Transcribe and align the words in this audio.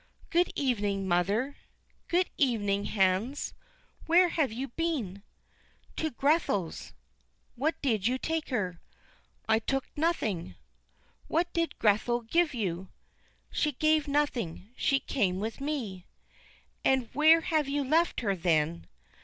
"Good 0.31 0.51
evening, 0.55 1.07
mother." 1.07 1.57
"Good 2.07 2.31
evening, 2.35 2.85
Hans. 2.85 3.53
Where 4.07 4.29
have 4.29 4.51
you 4.51 4.69
been?" 4.69 5.21
"To 5.97 6.09
Grethel's." 6.09 6.93
"What 7.53 7.79
did 7.83 8.07
you 8.07 8.17
take 8.17 8.49
her?" 8.49 8.81
"I 9.47 9.59
took 9.59 9.85
nothing." 9.95 10.55
"What 11.27 11.53
did 11.53 11.77
Grethel 11.77 12.21
give 12.21 12.55
you?" 12.55 12.89
"She 13.51 13.73
gave 13.73 14.07
nothing; 14.07 14.69
she 14.75 14.99
came 14.99 15.39
with 15.39 15.61
me." 15.61 16.07
"And 16.83 17.07
where 17.13 17.41
have 17.41 17.67
you 17.69 17.83
left 17.83 18.21
her, 18.21 18.35
then?" 18.35 18.87